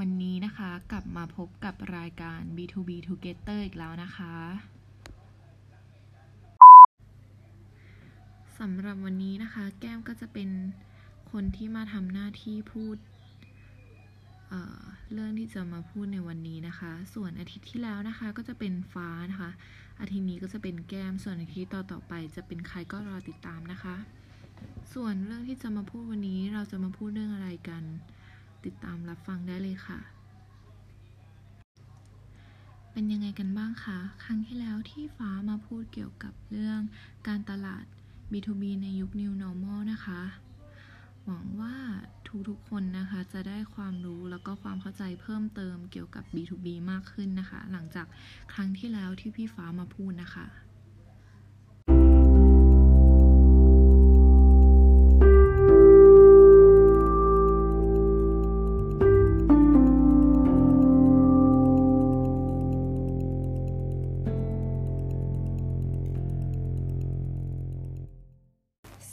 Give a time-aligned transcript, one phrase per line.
[0.00, 4.34] วันนี้นะคะกลับมาพบกับรายการ B2B Together อีกแล้วนะคะ
[8.58, 10.48] สำหรับวันนี้นะคะ แก้มก็จะเป็น
[11.32, 12.96] คนที่มาทำหน้าที่พูด
[14.48, 19.50] เเรื่องที่จะมาพูดในวันนี้นะคะ ส่วนอาทิตย์ที่แล้วนะคะ ก็จะเป็นฟ้านะคะ
[20.00, 23.96] อาทิตย์นี้ก็จะเป็นแก้ม ส่วนอาทิตย์ต่อๆไปจะเป็นใครก็รอติดตามนะคะ
[24.94, 27.84] ส่วนเรื่องที่จะมาพูดวันนี้เราจะมาพูดเรื่องอะไรกัน
[28.64, 30.00] ติดตามรับฟังได้เลยค่ะ
[32.92, 36.80] เป็นยังไงกันบ้างคะ ครั้งที่แล้วที่ฟ้ามาพูดเกี่ยวกับเรื่อง
[37.28, 37.84] การตลาด
[38.32, 40.20] B2B ในยุค New Normal นะคะ
[41.24, 41.76] หวังว่า
[42.48, 48.06] ทุกๆคนนะคะจะได้ความรู้แล้วก็ความเข้าใจเพิ่มเติมเกี่ยวกับ B2B มากขึ้นนะคะ หลังจาก
[48.54, 50.46] ครั้งที่แล้วที่พี่ฟ้ามาพูดนะคะ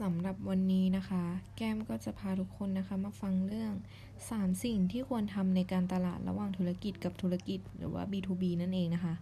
[0.00, 1.24] สำหรับวันนี้นะคะ
[1.56, 3.72] แก้มก็จะพาทุกคนนะคะมาฟังเรื่อง
[4.18, 9.14] 3 สิ่งที่ควรทำในการตลาดระหว่างธุรกิจกับธุรกิจหรือว่า B2B นั่นเองนะคะ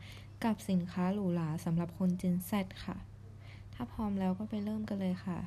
[0.44, 2.52] กับสินค้าหรูหราสำหรับคน Gen Z
[2.84, 2.96] ค่ะ
[3.74, 5.38] ถ้าพร้อมแล้วก็ไปเริ่มกันเลยค่ะ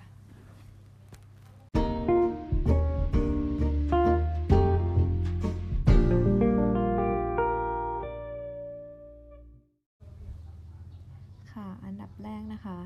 [11.52, 12.80] ค่ะ อันดับแรกนะคะ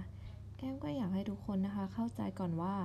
[0.61, 2.75] แก้มก็อยากให้ทุกคนนะคะ เข้าใจก่อนว่า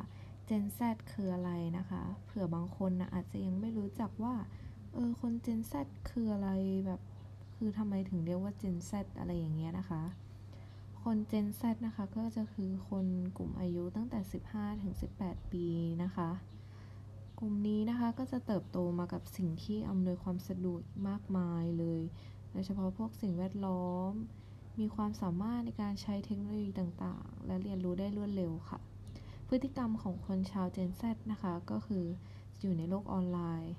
[0.48, 0.80] Gen Z
[1.12, 4.34] คืออะไรนะคะ เผื่อบางคนนะอาจจะยังไม่รู้จักว่า
[4.94, 5.72] เออคน Gen Z
[6.10, 6.50] คืออะไร
[6.86, 7.00] แบบ
[7.54, 10.02] คือทำไมถึงเรียกว่า Gen Z อะไรอย่างเงี้ยนะคะ
[11.02, 13.06] คน Gen Z นะคะก็จะคือคน
[13.36, 14.20] กลุ่มอายุตั้งแต่
[14.50, 15.66] 15 ถึง 18 ปี
[16.02, 16.30] นะคะ
[17.38, 22.02] กลุ่มนี้นะคะก็จะเติบโตมากับสิ่งที่อำนวยความสะดวกมากมายเลย
[22.52, 24.12] โดยเฉพาะพวกสิ่งแวดล้อม
[24.80, 28.78] มีความสามารถในการใช้เทคโนโลยีต่างๆ และเรียนรู้ได้รวดเร็วค่ะ
[29.48, 31.02] พฤติกรรมของคนชาว Gen Z
[31.32, 32.04] นะคะ ก็คือ
[32.60, 33.74] อยู่ในโลกออนไลน์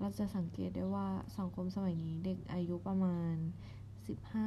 [0.00, 1.08] เราจะสังเกตได้ว่า
[1.38, 3.34] สังคมสมัยนี้เด็กอายุประมาณ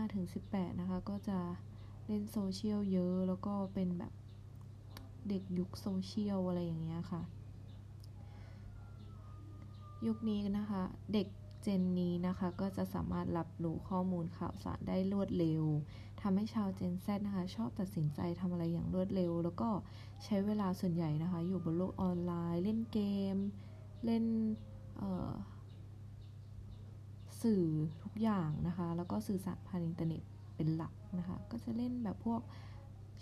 [0.04, 1.40] 15-18 นะคะ ก็จะ
[2.08, 4.14] เล่นโซเชียลเยอะแล้วก็เป็นแบบ
[5.30, 7.22] เด็กยุคโซเชียลอะไรอย่างเงี้ยค่ะ
[10.08, 11.28] ยุคนี้นะคะ เด็ก
[11.64, 15.64] Gen นี้นะคะก็จะสามารถรับรู้ข้อมูลข่าวสารได้รวดเร็ว
[16.22, 19.70] ทำให้ชาว Gen Z นะคะ ชอบตัดสินใจทำอะไรอย่างรวดเร็ว แล้วก็
[20.24, 23.00] ใช้เวลาส่วนใหญ่นะคะ อยู่บนโลกออนไลน์ เล่นเก
[23.36, 23.38] ม
[24.06, 24.26] เล่น
[27.42, 27.66] สื่อ
[28.04, 30.22] ทุกอย่างนะคะ แล้วก็สื่อสารผ่านอินเทอร์เน็ต
[30.56, 32.42] เป็นหลักนะคะ ก็จะเล่นแบบพวก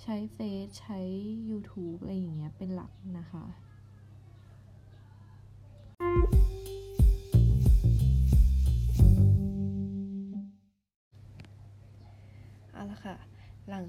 [0.02, 1.00] ใช้เฟซใช้
[1.50, 3.44] YouTube อะไรอย่างเงี้ยเป็นหลักนะคะ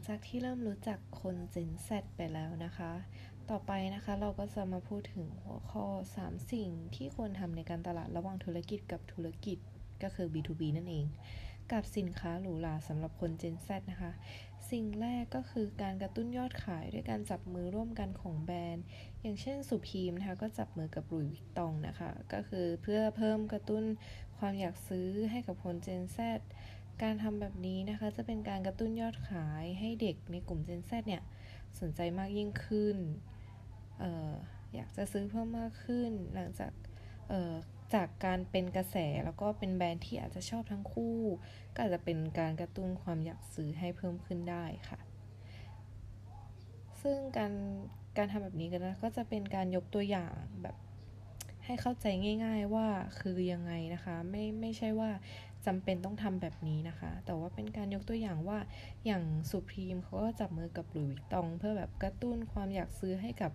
[0.06, 2.92] จากที่เริ่มรู้จักคน Gen Z ไปแล้วนะคะ
[3.50, 5.84] ต่อไปนะคะเราก็จะมาพูดถึงหัวข้อ
[6.18, 9.58] 3 สิ่งที่ควรทำในการตลาดระหว่างธุรกิจกับธุรกิจ
[10.02, 11.06] ก็คือ B2B นั่นเอง
[11.72, 14.12] กับสินค้าหรูหราสำหรับคน Gen Z นะคะ
[14.70, 18.84] สิ่งแรกก็คือการกระตุ้นยอดขายด้วยการจับมือร่วมกันของแบรนด์
[19.20, 23.84] อย่างเช่นสุพีมนะคะก็จับมือกับหลุยวิกตองนะคะ ก็คือเพื่อเพิ่มกระตุ้น
[24.38, 26.18] ความอยากซื้อให้กับคน Gen Z
[27.02, 31.22] การทำแบบนี้นะคะจะเป็นการกระตุ้นยอดขายให้เด็กในกลุ่ม Gen Z เนี่ย
[31.80, 32.96] สนใจมากยิ่งขึ้น
[34.02, 34.34] ออ
[34.74, 36.72] อยากจะซื้อเพิ่มมากขึ้น หลังจาก
[37.94, 41.18] จากการเป็นกระแสแล้วก็เป็นแบรนด์ที่อาจจะชอบทั้งคู่
[41.74, 44.98] ก็อาจจะเป็นการกระตุ้นความอยากซื้อให้เพิ่มขึ้นได้ค่ะ
[47.02, 47.52] ซึ่งการ
[48.16, 50.76] การทำแบบนี้กันนะก็จะเป็นการยกตัวอย่างแบบ
[51.70, 52.06] ให้เข้าใจ
[52.44, 52.86] ง่าย ๆว่า
[53.20, 55.10] คือยังไงนะคะ ไม่ไม่ใช่ว่า
[55.66, 58.58] จำเป็นต้องทำแบบนี้นะคะ แต่ว่าเป็นการยกตัวอย่างว่า
[59.06, 63.52] อย่างสุพรีมเขาก็จับมือกับหลุยส์วิกตอง เพื่อแบบกระตุ้นความอยากซื้อให้กับ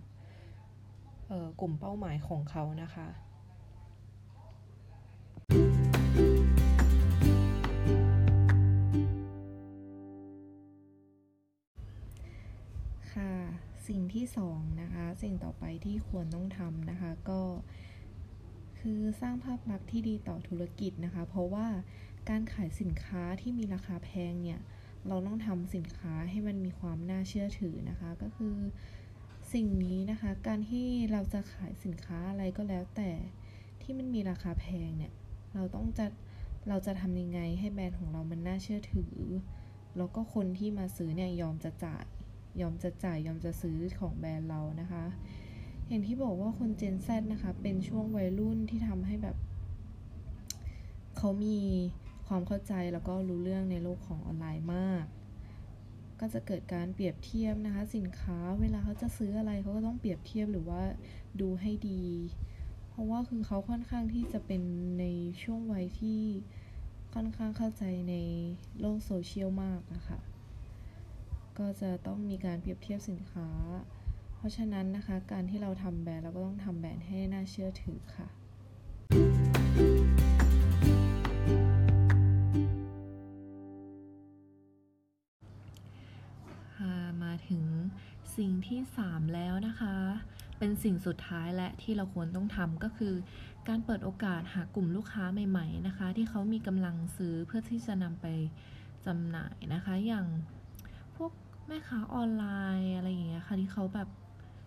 [1.60, 3.08] กลุ่มเป้าหมายของเขานะคะ
[13.12, 13.32] ค่ะ
[13.88, 17.40] สิ่งที่สองนะคะ สิ่งต่อไปที่ควรต้องทำนะคะ ก็
[18.78, 21.66] คือสร้างภาพลักษณ์ที่ดีต่อธุรกิจนะคะ เพราะว่า
[22.28, 24.60] การขายสินค้าที่มีราคาแพงเนี่ย
[25.08, 28.56] เราต้องทำสินค้าให้มันมีความน่าเชื่อถือนะคะ ก็คือ
[29.52, 33.10] สิ่งนี้นะคะ การที่เราจะขายสินค้าอะไรก็แล้วแต่
[33.82, 35.12] ที่มันมีราคาแพงเนี่ย
[35.54, 36.06] เราต้องจะ
[36.68, 39.14] เราจะทำยังไงให้แบรนด์ของเรามันน่าเชื่อถือ
[39.96, 42.04] แล้วก็คนที่มาซื้อเนี่ยยอมจะจ่าย
[42.60, 45.04] ยอมจะจ่ายยอมจะซื้อของแบรนด์เรานะคะ
[45.88, 49.36] อย่างที่บอกว่าคน Gen Z นะคะ เป็นช่วงวัยรุ่นที่ทำให้แบบ
[51.16, 51.58] เขามี
[52.26, 55.04] ความเข้าใจแล้วก็รู้เรื่องในโลกของออนไลน์มาก
[56.20, 60.82] ก็จะเกิดการเปรียบเทียบนะคะ สินค้าเวลาเขาจะซื้ออะไรเขาก็ต้องเปรียบเทียบหรือว่า
[61.40, 62.04] ดูให้ดี
[62.90, 64.62] เพราะว่าคือเขาค่อนข้างที่จะเป็น
[65.00, 65.04] ใน
[65.42, 66.20] ช่วงวัยที่
[67.14, 68.14] ค่อนข้างเข้าใจใน
[68.80, 70.18] โลกโซเชียลมากนะคะ
[71.58, 73.48] ก็จะต้องมีการเปรียบเทียบสินค้า
[74.46, 78.26] ราะฉะนั้นนะคะการที่เราทำแบรนด์เราก็ต้องทำแบรนด์ให้น่าเชื่อถือค่ะ
[87.24, 87.64] มาถึง
[88.36, 89.94] สิ่งที่ 3 แล้วนะคะ
[90.58, 93.14] เป็นสิ่งสุดท้ายและที่เราควรต้องทำก็คือ
[93.68, 98.26] การเปิดโอกาสหากลุ่มลูกค้าใหม่ ๆนะคะ ที่เขามีกำลังซื้อเพื่อที่จะนำไป
[99.06, 100.26] จำหน่ายนะคะ อย่าง
[101.16, 101.32] พวก
[101.66, 102.44] แม่ค้าออนไล
[102.80, 104.08] น์อะไรอย่างเงี้ยค่ะที่เขาแบบ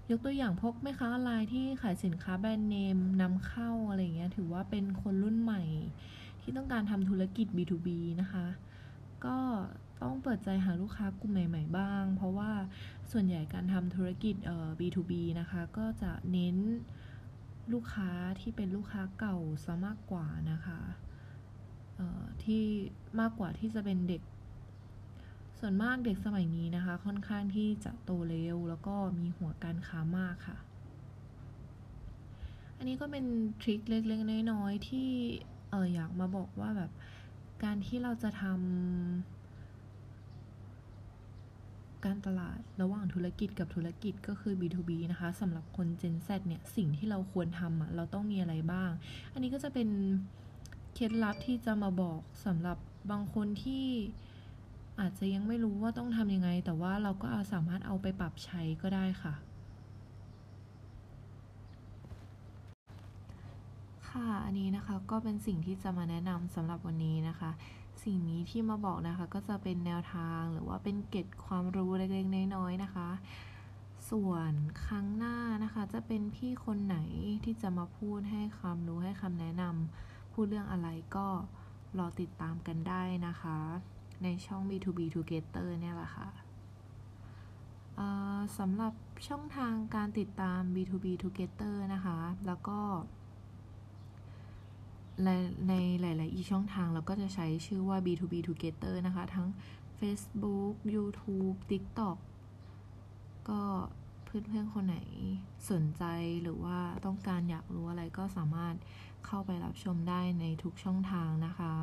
[0.10, 5.64] ยกตัวอย่างพวกแม่ค้าออนไลน์ที่ขายสินค้าแบรนด์เนมนำเข้าอะไรเงี้ยถือว่าเป็นคนรุ่นใหม่
[6.42, 7.88] ที่ต้องการทำธุรกิจ B2B
[8.22, 8.46] นะคะ
[9.26, 9.38] ก็
[10.02, 12.52] ต้องเปิดใจหาลูกค้ากลุ่มใหม่ๆบ้าง เพราะว่า
[13.12, 16.58] ส่วนใหญ่การทำธุรกิจเอ่อ B2B นะคะ ก็จะเน้น
[17.74, 20.80] ลูกค้าที่เป็นลูกค้าเก่าซะมากกว่านะคะ
[21.96, 22.64] เอ่อที่
[23.20, 24.22] มากกว่าที่จะเป็นเด็ก
[25.62, 30.58] ส่วนมากเด็กสมัยนี้นะคะ ค่อนข้างที่จะโตเร็ว แล้วก็มีหัวการค้ามากค่ะ
[32.78, 33.26] อันนี้ก็เป็น
[33.62, 35.10] ทริคเล็กๆน้อยๆที่
[35.70, 36.92] เอออยากมาบอกว่าแบบ
[37.64, 38.56] การที่เราจะทำ
[42.06, 48.92] การตลาดระหว่างธุรกิจกับธุรกิจก็คือ B2B นะคะสำหรับคน Gen Z เนี่ย สิ่งที่เราควรทำอะเราต้องมีอะไรบ้าง
[49.34, 49.90] อันนี้ก็จะเป็น
[50.94, 52.78] เคล็ดลับที่จะมาบอกสำหรับ
[53.12, 53.86] บางคนที่
[55.00, 59.34] อาจจะยังไม่รู้ว่าต้องทำยังไง แต่ว่าเราก็เอาสามารถเอาไปปรับใช้ก็ได้ค่ะ
[64.10, 67.52] ค่ะอันนี้นะคะก็เป็นสิ่งที่จะมาแนะนำสำหรับวันนี้นะคะ
[68.04, 73.10] สิ่งนี้ที่มาบอกนะคะก็จะเป็นแนวทางหรือว่าเป็นเกร็ดความรู้เล็กๆน้อยๆนะคะ
[74.10, 74.54] ส่วน
[74.86, 76.98] ครั้งหน้านะคะจะเป็นพี่คนไหน
[77.46, 81.28] ที่จะมาพูดให้ความรู้ให้คำแนะนำพูดเรื่องอะไรก็
[81.98, 83.58] รอติดตามกันได้นะคะ
[84.24, 86.30] ในช่อง B2B Together เนี่ยแหละค่ะ
[87.96, 88.08] เอ่
[88.38, 88.94] อสำหรับ
[89.28, 92.18] ช่องทางการติดตาม B2B Together นะคะ
[92.48, 92.80] แล้วก็
[95.26, 95.30] ใน
[95.70, 99.48] ในหลาย ๆ อีช่องทางเราก็จะใช้ชื่อว่า B2B Together นะคะ ทั้ง
[100.00, 102.18] Facebook YouTube TikTok
[103.50, 103.62] ก็
[104.26, 104.98] เพื่อน ๆ คนไหน
[105.72, 106.04] สนใจ
[106.42, 108.76] หรือว่าต้องการอยากรู้อะไรก็สามารถ
[109.26, 111.74] เข้าไปรับชมได้ในทุกช่องทางนะคะ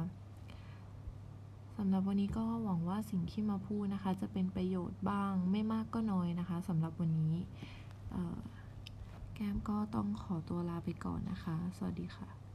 [1.76, 7.34] สำหรับวันนี้ก็หวังว่าสิ่งที่มาพูดนะคะ จะเป็นประโยชน์บ้างไม่มากก็น้อยนะคะสำหรับวันนี้
[9.34, 12.45] แก้มก็ต้องขอตัวลาไปก่อนนะคะ สวัสดีค่ะ